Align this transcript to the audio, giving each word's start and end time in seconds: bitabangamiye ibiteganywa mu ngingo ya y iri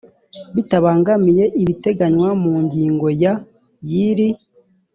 bitabangamiye 0.55 1.43
ibiteganywa 1.61 2.29
mu 2.43 2.53
ngingo 2.65 3.07
ya 3.21 3.33
y 3.87 3.91
iri 4.09 4.29